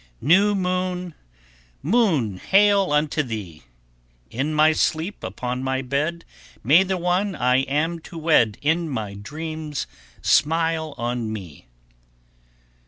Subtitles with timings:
[0.19, 0.35] _1082.
[0.35, 1.13] New moon,
[2.33, 3.65] moon, Hail unto thee!
[4.31, 6.25] In my sleep upon my bed,
[6.63, 9.85] May the one I am to wed In my dreams
[10.23, 11.67] smile on me.